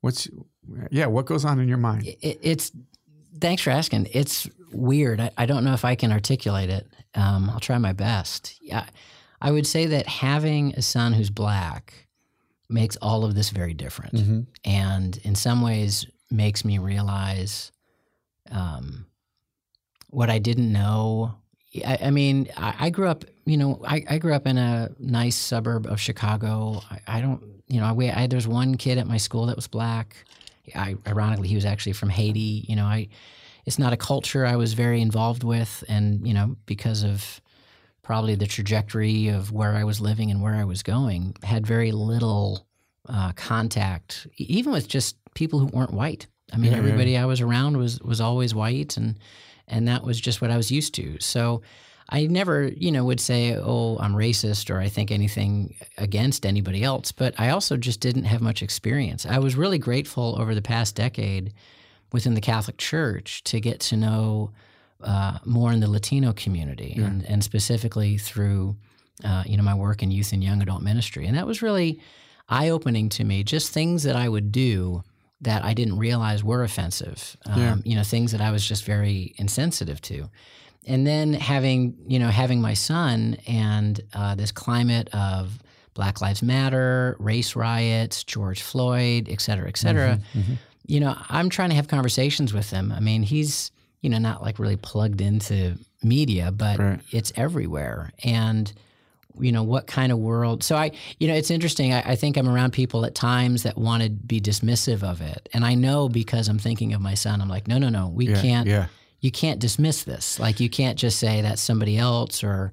[0.00, 0.28] what's
[0.90, 2.06] yeah, what goes on in your mind?
[2.06, 2.72] It, it's
[3.40, 4.08] thanks for asking.
[4.12, 5.20] It's weird.
[5.20, 6.86] I, I don't know if I can articulate it.
[7.14, 8.58] Um, I'll try my best.
[8.62, 8.86] Yeah,
[9.40, 12.08] I would say that having a son who's black
[12.68, 14.40] makes all of this very different, Mm-hmm.
[14.64, 17.70] and in some ways makes me realize
[18.50, 19.06] um,
[20.10, 21.34] what I didn't know.
[21.86, 23.24] I, I mean, I, I grew up.
[23.44, 26.80] You know, I, I grew up in a nice suburb of Chicago.
[26.90, 27.42] I, I don't.
[27.68, 30.16] You know, I, I there's one kid at my school that was black.
[30.74, 32.64] I, ironically, he was actually from Haiti.
[32.68, 33.08] You know, I
[33.64, 37.40] it's not a culture I was very involved with, and you know, because of
[38.02, 41.92] probably the trajectory of where I was living and where I was going, had very
[41.92, 42.66] little
[43.08, 46.26] uh, contact, even with just people who weren't white.
[46.52, 46.84] I mean, Yeah, yeah.
[46.84, 49.18] everybody I was around was was always white, and
[49.68, 51.18] and that was just what I was used to.
[51.20, 51.62] So.
[52.08, 56.82] I never, you know, would say, "Oh, I'm racist" or I think anything against anybody
[56.82, 57.12] else.
[57.12, 59.24] But I also just didn't have much experience.
[59.26, 61.52] I was really grateful over the past decade
[62.12, 64.50] within the Catholic Church to get to know
[65.02, 68.76] uh, more in the Latino community, and, and specifically through,
[69.24, 72.00] uh, you know, my work in youth and young adult ministry, and that was really
[72.48, 73.42] eye opening to me.
[73.42, 75.02] Just things that I would do
[75.40, 77.36] that I didn't realize were offensive.
[77.46, 77.76] Um, Yeah.
[77.84, 80.28] You know, things that I was just very insensitive to
[80.86, 85.58] and then having you know having my son and uh, this climate of
[85.94, 90.18] Black Lives Matter, race riots, George Floyd, et cetera, et cetera.
[90.34, 90.54] Mm-hmm,
[90.86, 92.92] You know, I'm trying to have conversations with him.
[92.92, 97.00] I mean, he's you know not like really plugged into media, but Right.
[97.12, 98.10] it's everywhere.
[98.24, 98.72] And
[99.40, 100.62] you know what kind of world?
[100.62, 101.92] So I, you know, it's interesting.
[101.94, 105.48] I, I think I'm around people at times that want to be dismissive of it,
[105.54, 107.40] and I know because I'm thinking of my son.
[107.40, 108.86] I'm like, no, no, no, we Yeah, can't yeah,
[109.22, 110.38] you can't dismiss this.
[110.38, 112.72] Like you can't just say that's somebody else or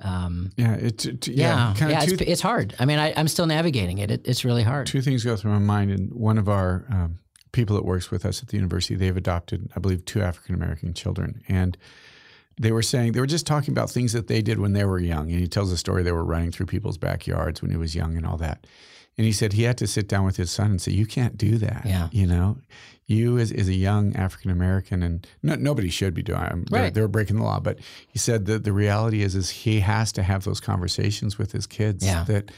[0.00, 0.74] um, yeah.
[0.74, 2.74] It, it- yeah, yeah, yeah, kind of two, it's, it's hard.
[2.78, 4.10] I mean, I, I'm still navigating it.
[4.10, 4.22] it.
[4.26, 4.86] It's really hard.
[4.86, 5.90] two things go through my mind.
[5.90, 7.18] And one of our um,
[7.52, 10.94] people that works with us at the university, they've adopted, I believe, two African American
[10.94, 11.76] children, and
[12.60, 14.98] they were saying they were just talking about things that they did when they were
[15.00, 15.30] young.
[15.30, 18.16] And he tells a story they were running through people's backyards when he was young
[18.16, 18.66] and all that.
[19.18, 21.36] And he said he had to sit down with his son and say, "You can't
[21.36, 21.82] do that.
[21.84, 22.08] Yeah.
[22.12, 22.58] You know,
[23.06, 26.40] you as, as a young African American, and no, nobody should be doing.
[26.40, 26.70] it.
[26.70, 26.94] They're, Right.
[26.94, 27.58] they're breaking the law.
[27.58, 31.50] But he said that the reality is, is he has to have those conversations with
[31.52, 32.22] his kids Yeah.
[32.24, 32.50] that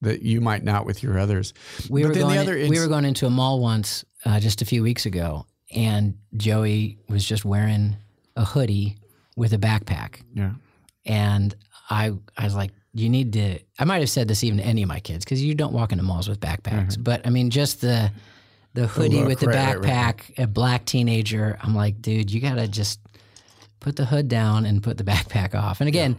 [0.00, 1.54] that you might not with your others.
[1.90, 2.34] we but were going.
[2.34, 5.46] the other, we were going into a mall once uh, just a few weeks ago,
[5.74, 7.96] and Joey was just wearing
[8.36, 8.96] a hoodie
[9.36, 10.52] with a backpack, yeah,
[11.04, 11.54] and
[11.90, 13.58] I I was like, you need to.
[13.78, 15.92] I might have said this even to any of my kids because you don't walk
[15.92, 16.96] into malls with backpacks.
[16.98, 18.10] But I mean, just the
[18.74, 20.38] the hoodie with the right, backpack, right.
[20.38, 21.58] a black teenager.
[21.62, 23.00] I'm like, dude, you gotta just
[23.80, 25.80] put the hood down and put the backpack off.
[25.80, 26.16] And again.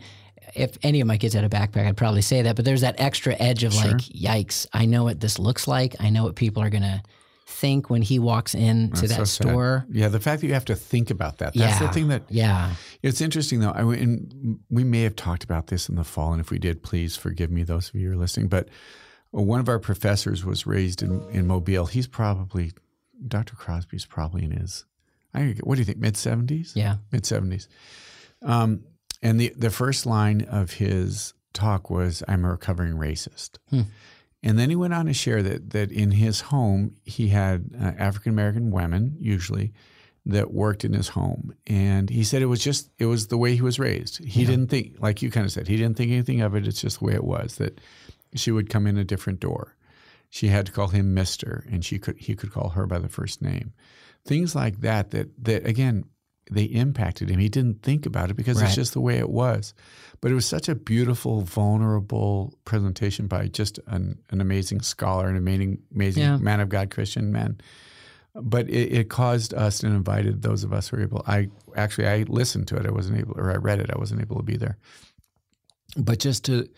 [0.55, 2.55] If any of my kids had a backpack, I'd probably say that.
[2.55, 4.65] But there's that extra edge of like, yikes!
[4.73, 5.95] I know what this looks like.
[5.99, 7.03] I know what people are gonna
[7.49, 9.47] think when he walks into That's that so sad.
[9.49, 9.85] store.
[9.91, 11.53] Yeah, the fact that you have to think about that.
[11.53, 13.71] That's yeah, the thing that yeah, it's interesting though.
[13.71, 16.83] I and we may have talked about this in the fall, and if we did,
[16.83, 18.47] please forgive me, those of you who are listening.
[18.47, 18.69] But
[19.31, 21.85] one of our professors was raised in, in Mobile.
[21.87, 22.71] He's probably
[23.27, 23.55] Dr.
[23.55, 24.85] Crosby's probably in his.
[25.33, 25.97] I what do you think?
[25.97, 26.73] Mid seventies.
[26.75, 27.67] yeah, mid seventies.
[28.41, 28.83] Um,
[29.21, 33.81] and the the first line of his talk was, "I'm a recovering racist," Hmm.
[34.41, 37.91] And then he went on to share that that in his home he had uh,
[37.97, 39.73] African American women usually
[40.25, 43.55] that worked in his home, and he said it was just it was the way
[43.55, 44.23] he was raised.
[44.23, 46.67] He didn't think like you kind of said he didn't think anything of it.
[46.67, 47.81] It's just the way it was that
[48.35, 49.75] she would come in a different door.
[50.29, 53.09] She had to call him Mister, and she could he could call her by the
[53.09, 53.73] first name.
[54.25, 56.05] Things like that that that again
[56.49, 57.39] they impacted him.
[57.39, 58.65] He didn't think about it because Right.
[58.67, 59.73] it's just the way it was.
[60.21, 65.35] But it was such a beautiful, vulnerable presentation by just an, an amazing scholar, an
[65.37, 66.37] amazing, amazing Yeah.
[66.37, 67.59] man of God, Christian man.
[68.35, 71.23] But it, it caused us and invited those of us who were able.
[71.27, 72.85] I actually I listened to it.
[72.85, 73.89] I wasn't able, or I read it.
[73.93, 74.77] I wasn't able to be there.
[75.97, 76.69] But just to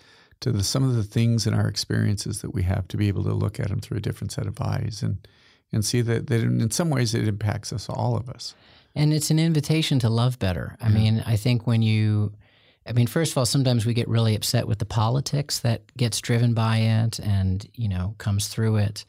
[0.42, 3.24] to the, some of the things in our experiences that we have to be able
[3.26, 5.28] to look at them through a different set of eyes and
[5.74, 8.56] and see that, that in, in some ways it impacts us all of us.
[8.96, 10.76] And it's an invitation to love better.
[10.82, 12.34] I mean, I think when you,
[12.86, 16.20] I mean, first of all, sometimes we get really upset with the politics that gets
[16.20, 19.06] driven by it and, you know, comes through it.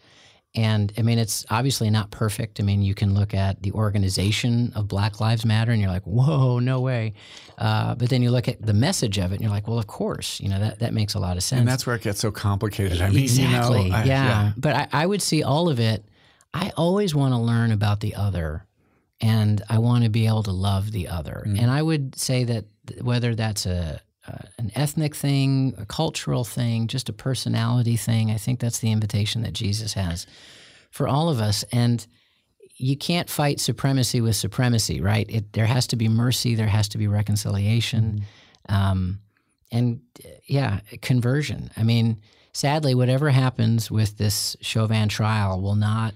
[0.54, 2.60] And I mean, it's obviously not perfect.
[2.60, 6.02] I mean, you can look at the organization of Black Lives Matter and you're like,
[6.04, 7.14] whoa, no way.
[7.56, 9.86] Uh, but then you look at the message of it and you're like, well, of
[9.86, 11.60] course, you know, that, that makes a lot of sense.
[11.60, 13.00] And that's where it gets so complicated.
[13.00, 13.84] I mean, exactly.
[13.84, 14.52] you know, I- yeah.
[14.58, 16.04] But I, I would see all of it.
[16.54, 18.66] I always want to learn about the other
[19.22, 21.44] and I want to be able to love the other.
[21.46, 21.60] Mm.
[21.60, 22.64] And I would say that
[23.00, 28.36] whether that's a, uh, an ethnic thing, a cultural thing, just a personality thing, I
[28.36, 30.26] think that's the invitation that Jesus has
[30.90, 31.64] for all of us.
[31.70, 32.04] And
[32.76, 35.26] you can't fight supremacy with supremacy, right?
[35.30, 38.24] It, there has to be mercy, there has to be reconciliation.
[38.68, 38.74] Mm.
[38.74, 39.20] Um,
[39.70, 40.00] and
[40.46, 41.70] yeah, conversion.
[41.76, 42.20] I mean,
[42.52, 46.14] sadly, whatever happens with this Chauvin trial will not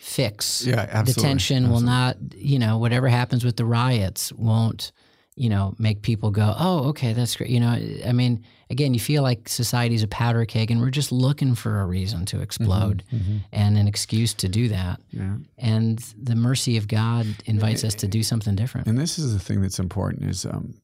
[0.00, 1.12] fix Yeah, absolutely.
[1.14, 1.70] detention.
[1.70, 4.92] Will not, you know, whatever happens with the riots won't,
[5.36, 7.50] you know, make people go, oh, okay, that's great.
[7.50, 11.12] You know, I mean, again, you feel like society's a powder keg, and we're just
[11.12, 13.04] looking for a reason to explode
[13.52, 15.00] and an excuse to do that.
[15.10, 15.36] Yeah.
[15.58, 18.86] And the mercy of God invites us to do something different.
[18.86, 20.74] And this is the thing that's important is um,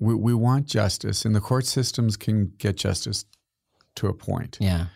[0.00, 3.24] we, we want justice, and the court systems can get justice
[3.96, 4.58] to a point.
[4.60, 4.86] Yeah,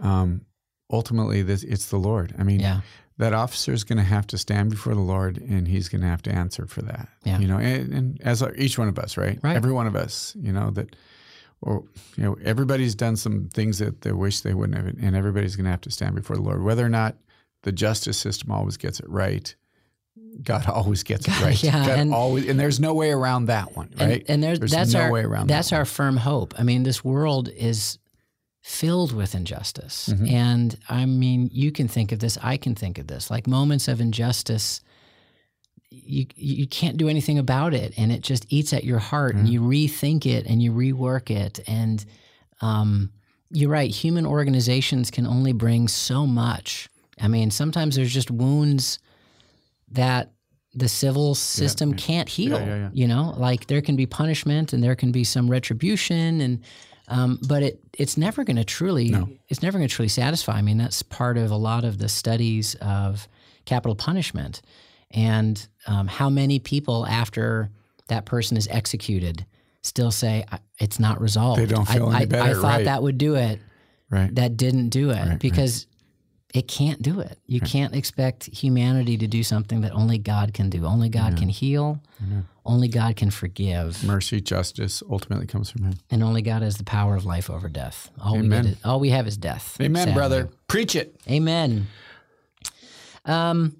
[0.00, 0.46] Um,
[0.90, 2.34] ultimately, this, it's the Lord.
[2.38, 2.80] I mean, yeah,
[3.18, 6.06] that officer is going to have to stand before the Lord, and he's going to
[6.06, 7.08] have to answer for that.
[7.24, 7.38] Yeah.
[7.38, 9.38] You know, and, and as each one of us, right?
[9.42, 9.56] Right.
[9.56, 10.96] Every one of us, you know that,
[11.60, 11.84] or
[12.16, 15.64] you know, everybody's done some things that they wish they wouldn't have, and everybody's going
[15.66, 17.16] to have to stand before the Lord, whether or not
[17.62, 19.54] the justice system always gets it right.
[20.42, 21.62] God always gets it right.
[21.62, 24.24] yeah, God and- always, and there's no way around that one, And- right?
[24.28, 26.54] And, there's, There's that's no our way around that's that our firm hope.
[26.58, 27.98] I mean, this world is
[28.62, 30.30] filled with injustice, Mhm.
[30.30, 32.36] and I mean, you can think of this.
[32.42, 33.30] I can think of this.
[33.30, 34.80] Like moments of injustice,
[35.90, 39.48] you you can't do anything about it, and it just eats at your heart, and
[39.48, 42.04] you rethink it and you rework it, and
[42.60, 43.10] um,
[43.50, 43.90] you're right.
[43.90, 46.88] Human organizations can only bring so much.
[47.20, 48.98] I mean, sometimes there's just wounds
[49.90, 50.32] that
[50.74, 52.58] the civil system can't heal.
[52.60, 52.90] yeah, yeah.
[52.92, 56.60] You know, like there can be punishment and there can be some retribution, and
[57.10, 59.14] um, but it it's never going to truly
[59.48, 60.54] it's never going to truly satisfy.
[60.54, 63.28] I mean, that's part of a lot of the studies of
[63.66, 64.62] capital punishment
[65.10, 67.68] and um, how many people after
[68.08, 69.44] that person is executed
[69.82, 70.44] still say
[70.78, 71.60] it's not resolved.
[71.60, 72.84] They don't feel I, any I- better, I thought right.
[72.84, 73.60] that would do it
[74.08, 74.34] right.
[74.34, 75.38] that didn't do it right.
[75.38, 75.86] because
[76.52, 77.38] it can't do it.
[77.46, 80.84] You can't expect humanity to do something that only God can do.
[80.84, 82.00] Only God can heal.
[82.66, 85.94] Only God can forgive, Mercy, justice, ultimately comes from Him.
[86.10, 88.10] and only God has the power of life over death.
[88.20, 88.64] All we Amen.
[88.64, 89.76] get, is, all we have is death.
[89.80, 90.14] Amen, sadly.
[90.14, 90.48] brother.
[90.68, 91.16] Preach it.
[91.28, 91.86] Amen.
[93.24, 93.76] Um,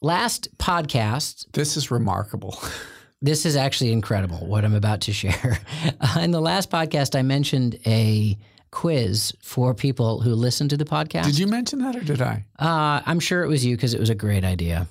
[0.00, 2.58] last podcast, This is remarkable.
[3.22, 5.58] this is actually incredible what I'm about to share.
[6.00, 8.36] Uh, in the last podcast, I mentioned a
[8.72, 11.26] quiz for people who listen to the podcast.
[11.26, 12.44] Did you mention that or did I?
[12.58, 14.88] Uh, I'm sure it was you because it was a great idea.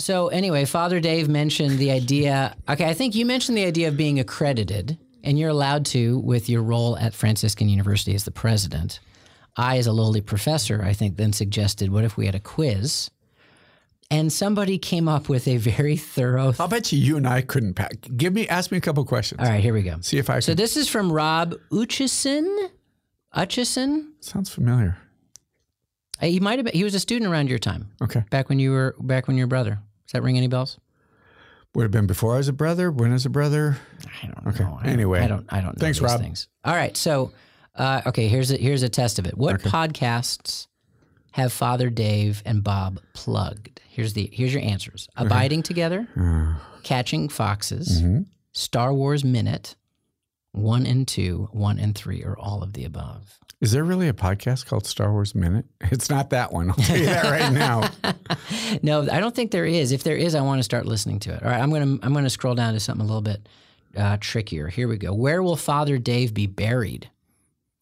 [0.00, 2.56] So anyway, Father Dave mentioned the idea.
[2.68, 6.48] Okay, I think you mentioned the idea of being accredited, and you're allowed to with
[6.48, 9.00] your role at Franciscan University as the president.
[9.56, 13.10] I, as a lowly professor, I think then suggested, what if we had a quiz?
[14.10, 16.54] And somebody came up with a very thorough.
[16.58, 17.92] I'll bet you you and I couldn't pack.
[18.16, 19.40] Give me, ask me a couple questions.
[19.40, 19.96] All right, here we go.
[20.00, 20.56] See if I So can.
[20.56, 22.70] this is from Rob Utchison.
[23.32, 24.14] Utchison.
[24.20, 24.96] Sounds familiar.
[26.22, 26.74] Uh, He might have been.
[26.74, 27.88] He was a student around your time.
[28.00, 28.24] Okay.
[28.30, 29.78] back when you were back when you were brother.
[30.06, 30.78] Does that ring any bells?
[31.74, 33.76] Would have been before I was a brother, when I was a brother.
[34.22, 34.64] I don't Okay.
[34.64, 34.80] know.
[34.84, 35.20] Anyway.
[35.20, 35.44] I don't.
[35.50, 36.18] I don't know Thanks, Rob.
[36.18, 36.48] things.
[36.64, 36.96] All right.
[36.96, 37.32] So,
[37.74, 38.26] uh, okay.
[38.28, 39.36] Here's a, here's a test of it.
[39.36, 40.66] What podcasts
[41.32, 43.82] have Father Dave and Bob plugged?
[43.98, 48.22] Here's the here's your answers: Abiding Together, Uh, Catching Foxes, Mm-hmm.
[48.52, 49.74] Star Wars Minute,
[50.52, 53.40] one and two, one and three, or all of the above.
[53.60, 55.66] Is there really a podcast called Star Wars Minute?
[55.90, 56.70] It's not that one.
[56.70, 57.90] I'll tell you that right now.
[58.84, 59.90] no, I don't think there is.
[59.90, 61.42] If there is, I want to start listening to it.
[61.42, 63.48] All right, I'm gonna I'm gonna scroll down to something a little bit
[63.96, 64.68] uh, trickier.
[64.68, 65.12] Here we go.
[65.12, 67.10] Where will Father Dave be buried?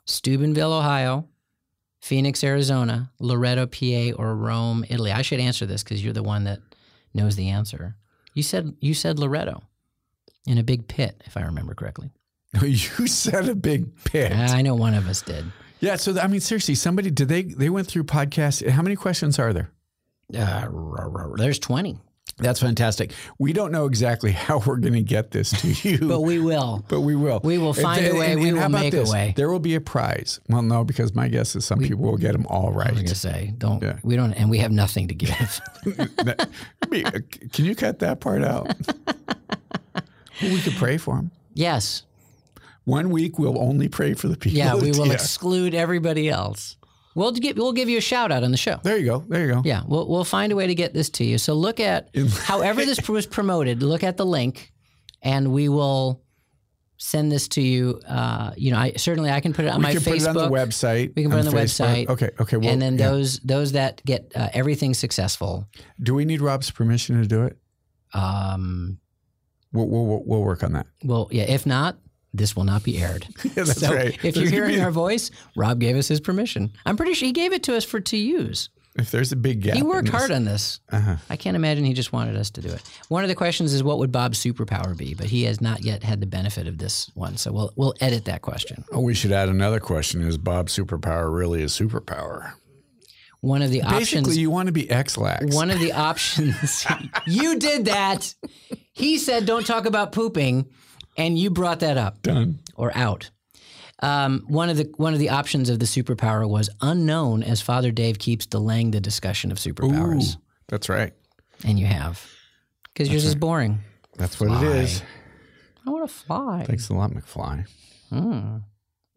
[0.06, 1.28] Steubenville, Ohio,
[2.06, 5.10] Phoenix, Arizona, Loretto, PA, or Rome, Italy.
[5.10, 6.60] I should answer this because you're the one that
[7.12, 7.96] knows the answer.
[8.32, 9.64] You said you said Loretto
[10.46, 12.12] in a big pit, if I remember correctly.
[12.62, 12.76] you
[13.08, 14.30] said a big pit.
[14.30, 15.46] I know one of us did.
[15.80, 15.96] Yeah.
[15.96, 18.64] So I mean, seriously, somebody did they they went through podcasts?
[18.68, 19.72] How many questions are there?
[20.32, 20.68] Uh,
[21.36, 21.98] there's twenty.
[22.38, 23.12] That's fantastic.
[23.38, 26.84] We don't know exactly how we're going to get this to you, but we will.
[26.88, 27.40] But we will.
[27.42, 28.32] We will find and, a way.
[28.32, 29.08] And, we and will make this?
[29.08, 29.34] a way.
[29.36, 30.40] There will be a prize.
[30.48, 32.88] Well, no, because my guess is some we, people will get them all right.
[32.88, 33.82] I was going to say, don't.
[33.82, 33.98] Yeah.
[34.02, 35.60] We don't, and we have nothing to give.
[36.92, 37.18] Uh,
[37.52, 38.72] can you cut that part out?
[40.40, 41.30] we could pray for them.
[41.52, 42.04] Yes.
[42.84, 44.58] One week we'll only pray for the people.
[44.58, 45.14] Yeah, we will yeah.
[45.14, 46.76] exclude everybody else.
[47.16, 48.78] We'll give we'll give you a shout out on the show.
[48.82, 49.24] There you go.
[49.26, 49.62] There you go.
[49.64, 51.38] Yeah, we'll we'll find a way to get this to you.
[51.38, 52.10] So look at
[52.42, 53.82] however this was promoted.
[53.82, 54.70] Look at the link,
[55.22, 56.22] and we will
[56.98, 58.02] send this to you.
[58.06, 60.10] Uh, you know, I certainly I can put it on we my can Facebook.
[60.10, 61.16] Put it on the website.
[61.16, 61.86] We can put it on the Facebook.
[61.86, 62.08] website.
[62.10, 62.30] Okay.
[62.38, 62.56] Okay.
[62.58, 63.08] Well, and then yeah.
[63.08, 65.66] those those that get uh, everything successful.
[66.02, 67.56] Do we need Rob's permission to do it?
[68.12, 68.98] Um,
[69.72, 70.86] we'll, we'll, we'll work on that.
[71.02, 71.44] Well, yeah.
[71.44, 71.96] If not,
[72.36, 73.26] this will not be aired.
[73.44, 74.24] yeah, that's so right.
[74.24, 76.72] If you're hearing our voice, Rob gave us his permission.
[76.84, 78.70] I'm pretty sure he gave it to us for to use.
[78.98, 80.80] If there's a big gap, he worked hard on this.
[80.90, 81.16] Uh-huh.
[81.28, 82.82] I can't imagine he just wanted us to do it.
[83.08, 85.12] One of the questions is, what would Bob's superpower be?
[85.12, 88.24] But he has not yet had the benefit of this one, so we'll we'll edit
[88.24, 88.84] that question.
[88.92, 92.52] Oh, we should add another question: Is Bob's superpower really a superpower?
[93.42, 94.26] One of the Basically, options.
[94.28, 95.54] Basically, you want to be Ex-Lax.
[95.54, 96.86] One of the options.
[97.26, 98.34] you did that.
[98.92, 100.70] He said, "Don't talk about pooping."
[101.16, 102.22] And you brought that up.
[102.22, 103.30] Done or out.
[104.02, 107.90] Um, one of the one of the options of the superpower was unknown, as Father
[107.90, 110.36] Dave keeps delaying the discussion of superpowers.
[110.36, 111.12] Ooh, that's right.
[111.64, 112.24] And you have
[112.92, 113.28] because yours right.
[113.28, 113.78] is boring.
[114.16, 115.02] That's what it is.
[115.86, 116.64] I want to fly.
[116.66, 117.66] Thanks a lot, McFly.
[118.10, 118.56] Hmm.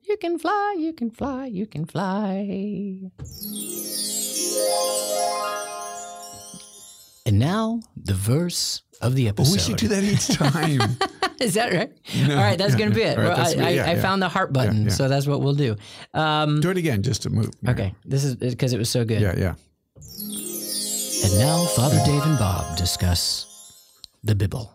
[0.02, 0.76] You can fly.
[0.78, 1.46] You can fly.
[1.48, 3.12] You can fly.
[7.26, 9.52] And now the verse of the episode.
[9.52, 10.98] Oh, we should do that each time.
[11.42, 11.92] Is that right?
[12.28, 13.18] No, All right, that's yeah, going to be it.
[13.18, 15.76] Right, well, I, I, I, found the heart button, so that's what we'll do.
[16.14, 17.52] Um, do it again just to move.
[17.68, 19.22] Okay, this is because it was so good.
[19.22, 19.56] Yeah, yeah.
[21.24, 24.72] And now, Father Dave and Bob discuss the Bible.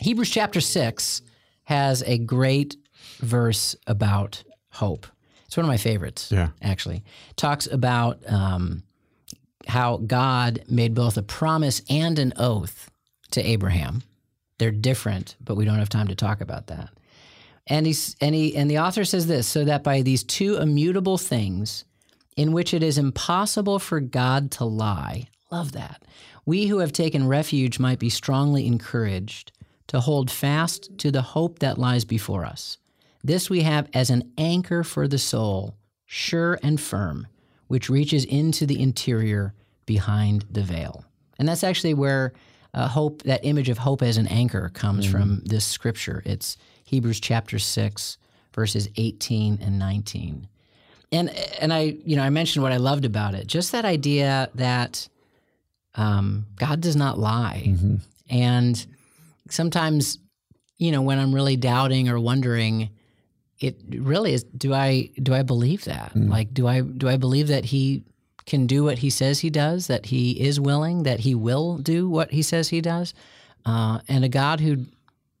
[0.00, 1.22] Hebrews chapter 6
[1.64, 2.76] has a great
[3.18, 5.06] verse about hope.
[5.46, 6.48] It's one of my favorites, yeah.
[6.60, 7.04] actually.
[7.36, 8.82] Talks about um,
[9.68, 12.90] how God made both a promise and an oath
[13.32, 14.02] to Abraham.
[14.62, 16.90] They're different, but we don't have time to talk about that.
[17.66, 21.18] And he's and he and the author says this, so that by these two immutable
[21.18, 21.84] things,
[22.36, 26.04] in which it is impossible for God to lie, love that.
[26.46, 29.50] We who have taken refuge might be strongly encouraged
[29.88, 32.78] to hold fast to the hope that lies before us.
[33.24, 35.74] This we have as an anchor for the soul,
[36.06, 37.26] sure and firm,
[37.66, 39.54] which reaches into the interior
[39.86, 41.04] behind the veil.
[41.36, 42.32] And that's actually where
[42.74, 45.12] uh, hope, that image of hope as an anchor, comes mm-hmm.
[45.12, 46.22] from this scripture.
[46.24, 48.18] It's Hebrews chapter 6,
[48.54, 50.48] verses 18 and 19.
[51.10, 51.28] And,
[51.60, 55.08] and I, you know, I mentioned what I loved about it, just that idea that
[55.94, 57.64] um, God does not lie.
[57.66, 57.96] Mm-hmm.
[58.30, 58.86] And
[59.50, 60.18] sometimes,
[60.78, 62.90] you know, when I'm really doubting or wondering,
[63.58, 66.14] it really is do I do I believe that?
[66.14, 66.28] Mm.
[66.28, 68.02] Like do I do I believe that he
[68.46, 72.08] can do what he says he does, that he is willing, that he will do
[72.08, 73.14] what he says he does.
[73.64, 74.86] Uh, and a God who,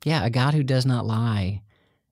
[0.04, 1.62] yeah, a God who does not lie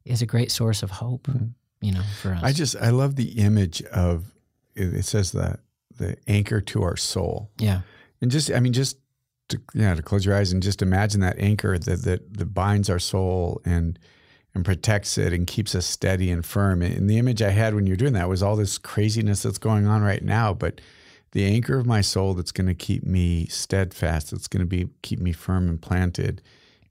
[0.04, 1.46] is a great source of hope, mm-hmm.
[1.80, 2.42] you know, for us.
[2.42, 4.32] I just, I love the image of,
[4.74, 5.60] it says that
[5.98, 7.50] the anchor to our soul.
[7.58, 7.82] Yeah.
[8.20, 8.98] And just, I mean, just
[9.48, 12.90] to, yeah, to close your eyes and just imagine that anchor that, that, that binds
[12.90, 13.98] our soul and,
[14.54, 16.82] and protects it and keeps us steady and firm.
[16.82, 19.86] And the image I had when you're doing that was all this craziness that's going
[19.86, 20.80] on right now, but
[21.32, 24.88] the anchor of my soul that's going to keep me steadfast, that's going to be
[25.02, 26.42] keep me firm and planted,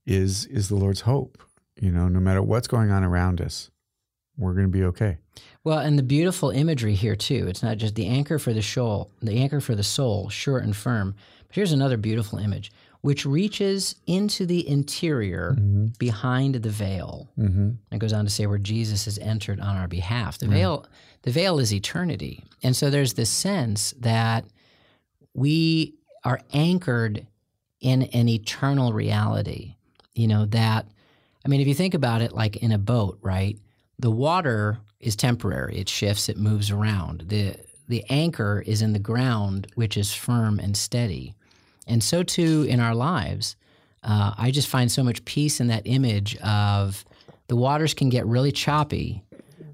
[0.06, 1.38] is is the Lord's hope.
[1.80, 3.70] You know, no matter what's going on around us,
[4.38, 5.18] we're going to be okay.
[5.64, 7.48] Well, and the beautiful imagery here too.
[7.48, 10.76] It's not just the anchor for the soul, the anchor for the soul, sure and
[10.76, 11.16] firm.
[11.48, 15.88] But here's another beautiful image which reaches into the interior mm-hmm.
[15.98, 17.30] behind the veil.
[17.38, 17.72] Mm-hmm.
[17.92, 20.38] It goes on to say where Jesus has entered on our behalf.
[20.38, 20.56] The mm-hmm.
[20.56, 20.86] veil,
[21.22, 24.46] the veil is eternity, and so there's this sense that
[25.34, 27.26] we are anchored
[27.80, 29.76] in an eternal reality.
[30.14, 30.86] You know that
[31.46, 33.58] I mean, if you think about it like in a boat, right?
[33.98, 35.78] The water is temporary.
[35.78, 37.26] It shifts, it moves around.
[37.28, 37.56] The
[37.88, 41.34] the anchor is in the ground, which is firm and steady.
[41.90, 43.56] And so too in our lives.
[44.02, 47.04] Uh, I just find so much peace in that image of
[47.48, 49.24] the waters can get really choppy,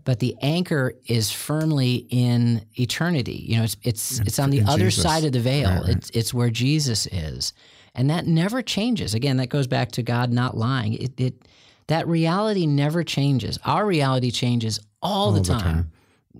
[0.04, 3.45] but the anchor is firmly in eternity.
[3.47, 5.04] You know, it's it's it's on the other Jesus.
[5.04, 5.69] side of the veil.
[5.69, 5.89] Right, right.
[5.97, 7.54] It's it's where Jesus is,
[7.93, 9.13] and that never changes.
[9.13, 10.93] Again, that goes back to God not lying.
[10.93, 11.47] It, it
[11.88, 13.60] that reality never changes.
[13.63, 15.62] Our reality changes all, the, All the time.
[15.62, 15.91] time.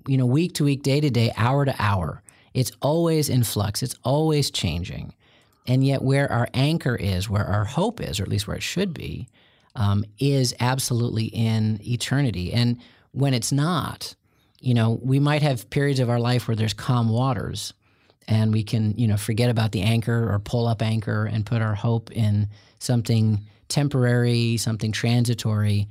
[0.08, 2.22] You know, week to week, day to day, hour to hour.
[2.52, 3.82] It's always in flux.
[3.82, 5.12] It's always changing.
[5.66, 8.62] And yet, where our anchor is, where our hope is, or at least where it
[8.62, 9.28] should be,
[9.74, 12.52] um, is absolutely in eternity.
[12.52, 12.78] And
[13.12, 14.14] when it's not,
[14.60, 17.72] you know, we might have periods of our life where there's calm waters
[18.28, 21.62] and we can, you know, forget about the anchor or pull up anchor and put
[21.62, 22.48] our hope in
[22.78, 25.88] something temporary, something transitory.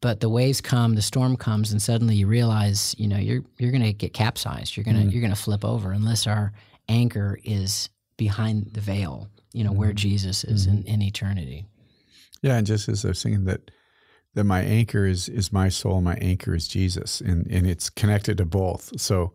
[0.00, 3.70] But the waves come, the storm comes, and suddenly you realize, you know, you're you're
[3.70, 4.76] going to get capsized.
[4.76, 6.52] You're gonna you're gonna flip over unless our
[6.88, 7.88] anchor is
[8.22, 9.96] behind the veil, you know, where mm-hmm.
[9.96, 10.78] Jesus is mm-hmm.
[10.78, 11.66] in, in eternity.
[12.40, 13.72] Yeah, and just as I was saying that
[14.34, 18.38] that my anchor is is my soul, my anchor is Jesus, and and it's connected
[18.38, 19.00] to both.
[19.00, 19.32] So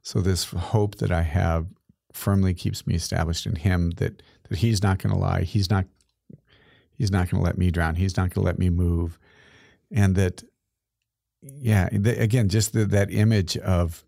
[0.00, 1.66] so this hope that I have
[2.12, 5.42] firmly keeps me established in Him that that He's not going to lie.
[5.42, 5.84] He's not
[6.96, 7.96] He's not going to let me drown.
[7.96, 9.18] He's not going to let me move,
[9.92, 10.42] and that
[11.42, 14.02] yeah, the, again, just the, that image of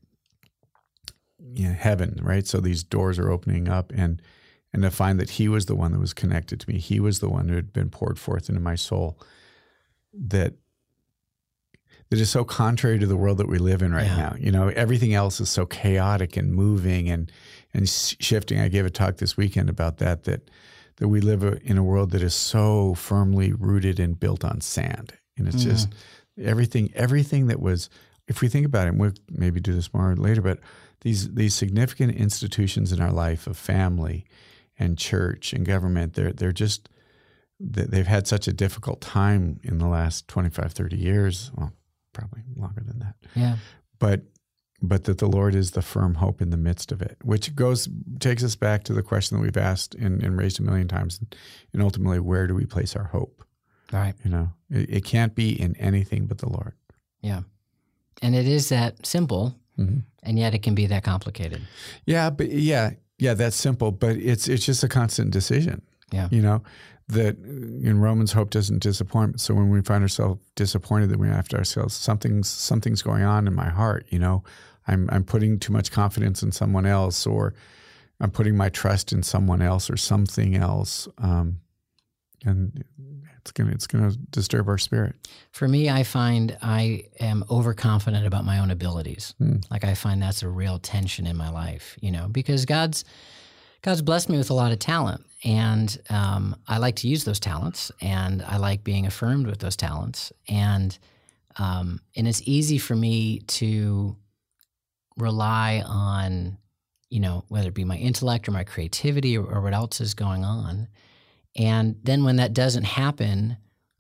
[1.55, 2.47] you know, heaven, right?
[2.47, 4.21] So these doors are opening up, and
[4.73, 6.79] and to find that He was the one that was connected to me.
[6.79, 9.19] He was the one who had been poured forth into my soul.
[10.15, 10.55] That
[12.11, 14.17] that is so contrary to the world that we live in right Yeah.
[14.17, 14.37] now.
[14.39, 17.33] You know, everything else is so chaotic and moving and
[17.73, 18.61] and shifting.
[18.61, 20.25] I gave a talk this weekend about that.
[20.25, 20.51] That
[20.97, 25.15] that we live in a world that is so firmly rooted and built on sand,
[25.37, 26.49] and it's just mm-hmm.
[26.49, 26.93] everything.
[26.95, 27.89] Everything that was,
[28.29, 30.59] if we think about it, and we'll maybe do this more later, but
[31.03, 34.25] these these significant institutions in our life of family
[34.79, 36.89] and church and government, they're they're just
[37.61, 41.73] they- they've had such a difficult time in the last 25 30 years well
[42.13, 43.57] probably longer than that Yeah.
[44.01, 44.23] but
[44.83, 47.89] but that the lord is the firm hope in the midst of it which goes
[48.19, 51.21] takes us back to the question that we've asked and, and raised a million times
[51.73, 53.45] and ultimately where do we place our hope
[53.93, 54.15] All right.
[54.25, 56.75] you know it, it can't be in anything but the lord
[57.23, 57.43] Yeah.
[58.21, 60.03] And it is that simple, Mhm.
[60.23, 61.63] and yet it can be that complicated.
[62.07, 65.81] yeah but yeah yeah that's simple but it's it's just a constant decision
[66.13, 66.29] Yeah.
[66.31, 66.63] you know
[67.09, 71.49] that in romans hope doesn't disappoint so when we find ourselves disappointed that we have
[71.49, 74.43] to ourselves something's something's going on in my heart you know
[74.89, 77.55] i'm i'm putting too much confidence in someone else or
[78.21, 81.59] i'm putting my trust in someone else or something else um,
[82.45, 82.85] and
[83.41, 85.15] it's gonna it's gonna disturb our spirit
[85.51, 89.35] For me, I find I am overconfident about my own abilities.
[89.39, 89.57] Hmm.
[89.71, 93.05] Like I find that's a real tension in my life, you know, because God's
[93.83, 97.41] God's blessed me with a lot of talent, and um, I like to use those
[97.41, 100.97] talents, and I like being affirmed with those talents, and
[101.59, 104.17] um, and it's easy for me to
[105.17, 106.59] rely on,
[107.11, 110.15] you know, whether it be my intellect or my creativity or, or what else is
[110.15, 110.89] going on,
[111.57, 113.57] and then when that doesn't happen,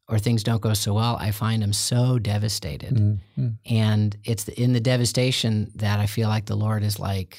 [0.08, 3.18] or things don't go so well, I find I'm so devastated.
[3.38, 3.56] Mhm.
[3.66, 7.38] And it's in the devastation that I feel like the Lord is like,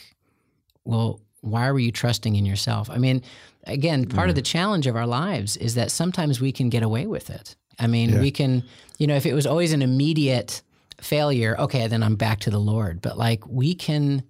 [0.85, 2.89] well, why were you trusting in yourself?
[2.89, 3.21] I mean,
[3.65, 7.05] again, part of the challenge of our lives is that sometimes we can get away
[7.05, 7.55] with it.
[7.79, 8.21] I mean, Yeah.
[8.21, 8.63] we can,
[8.97, 10.61] you know, if it was always an immediate
[10.99, 13.01] failure, okay, then I'm back to the Lord.
[13.01, 14.23] But like we can,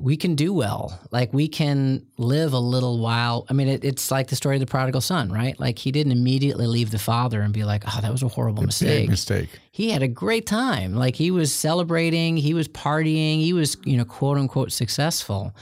[0.00, 0.98] we can do well.
[1.10, 3.46] Like we can live a little while.
[3.48, 5.58] I mean, it, it's like the story of the prodigal son, right?
[5.58, 8.62] Like he didn't immediately leave the father and be like, oh, that was a horrible
[8.62, 10.94] mistake mistake he had a great time.
[10.94, 15.54] Like he was celebrating, he was partying, he was, you know, quote unquote successful.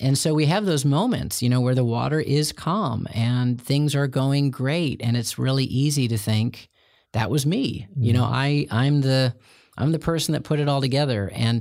[0.00, 3.94] And so we have those moments, you know, where the water is calm and things
[3.94, 6.70] are going great and it's really easy to think
[7.12, 7.88] that was me.
[7.94, 9.34] You know, I I'm the
[9.76, 11.60] I'm the person that put it all together and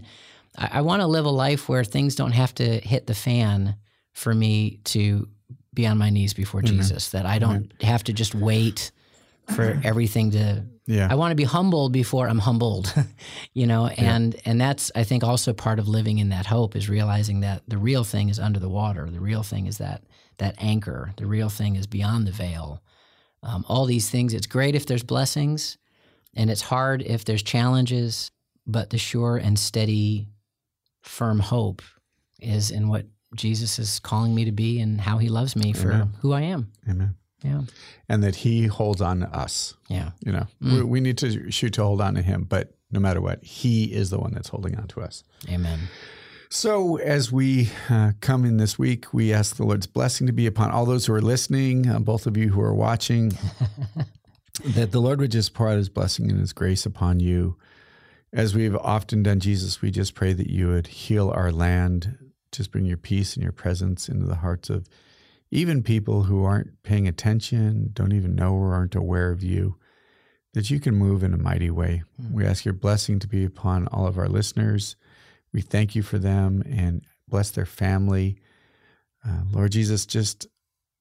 [0.57, 3.75] I, I want to live a life where things don't have to hit the fan
[4.13, 5.27] for me to
[5.73, 8.91] be on my knees before Jesus, that I don't have to just wait
[9.55, 12.93] for everything to yeah I want to be humbled before I'm humbled,
[13.53, 16.89] you know, and and that's I think also part of living in that hope is
[16.89, 19.09] realizing that the real thing is under the water.
[19.09, 20.03] The real thing is that
[20.37, 21.13] that anchor.
[21.17, 22.81] The real thing is beyond the veil.
[23.43, 24.33] Um, all these things.
[24.33, 25.77] It's great if there's blessings,
[26.35, 28.31] and it's hard if there's challenges.
[28.65, 30.27] But the sure and steady,
[31.07, 31.81] firm hope
[32.39, 33.05] is in what
[33.35, 36.13] Jesus is calling me to be and how He loves me for Amen.
[36.21, 36.71] who I am.
[36.89, 37.61] amen Yeah.
[38.07, 39.73] and that He holds on to us.
[39.89, 40.11] Yeah.
[40.25, 43.19] You know, we, we need to shoot to hold on to Him, but no matter
[43.21, 45.23] what, He is the one that's holding on to us.
[45.49, 45.79] Amen.
[46.49, 50.47] So, as we uh, come in this week, we ask the Lord's blessing to be
[50.47, 53.33] upon all those who are listening, uh, both of you who are watching,
[54.65, 57.57] that the Lord would just pour out his blessing and his grace upon you.
[58.33, 62.17] As we've often done, Jesus, we just pray that you would heal our land,
[62.51, 64.87] just bring your peace and your presence into the hearts of
[65.49, 69.77] even people who aren't paying attention, don't even know or aren't aware of you,
[70.53, 72.03] that you can move in a mighty way.
[72.31, 74.97] We ask your blessing to be upon all of our listeners.
[75.53, 78.39] We thank you for them and bless their family.
[79.25, 80.47] Uh, Lord Jesus, just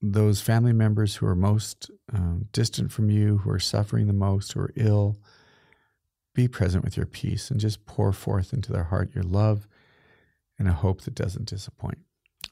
[0.01, 4.53] those family members who are most um, distant from you, who are suffering the most,
[4.53, 5.17] who are ill,
[6.37, 9.67] be present with your peace and just pour forth into their heart your love
[10.59, 11.99] and a hope that doesn't disappoint.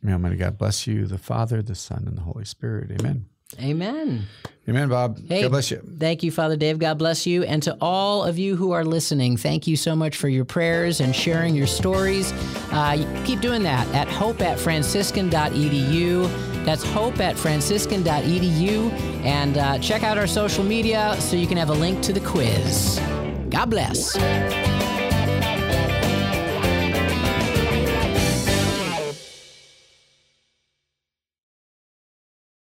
[0.02, 2.90] May Almighty God bless you, the Father, the Son, and the Holy Spirit.
[2.90, 3.26] Amen.
[3.60, 4.26] Amen.
[4.68, 5.20] Amen, Bob.
[5.28, 5.76] Hey, God bless you.
[5.98, 6.78] Thank you, Father Dave.
[6.78, 7.44] God bless you.
[7.44, 11.00] And to all of you who are listening, thank you so much for your prayers
[11.00, 12.32] and sharing your stories.
[12.72, 16.64] Uh, keep doing that at hope at franciscan.edu.
[16.64, 18.90] That's hope at franciscan.edu.
[19.24, 22.20] And uh, check out our social media so you can have a link to the
[22.20, 22.98] quiz.
[23.54, 24.73] God bless.